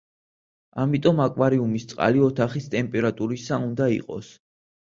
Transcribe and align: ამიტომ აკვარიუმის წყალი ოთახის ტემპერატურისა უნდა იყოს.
ამიტომ 0.83 1.21
აკვარიუმის 1.25 1.85
წყალი 1.93 2.25
ოთახის 2.29 2.73
ტემპერატურისა 2.73 3.63
უნდა 3.69 3.93
იყოს. 4.01 4.35